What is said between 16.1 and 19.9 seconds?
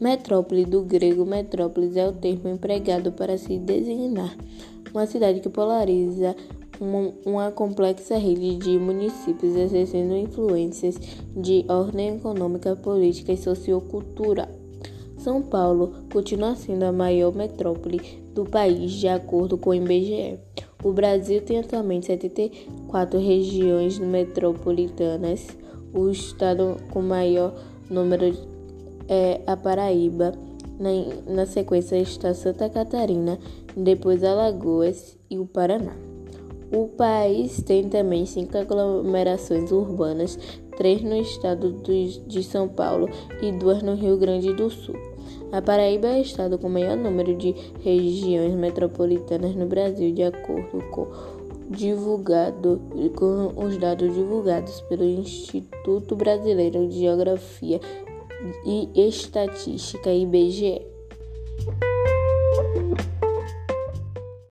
continua sendo a maior metrópole do país, de acordo com o